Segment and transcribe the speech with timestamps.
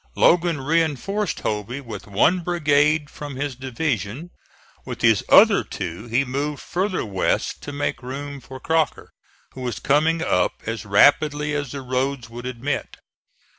[0.15, 4.31] Logan reinforced Hovey with one brigade from his division;
[4.83, 9.11] with his other two he moved farther west to make room for Crocker,
[9.51, 12.97] who was coming up as rapidly as the roads would admit.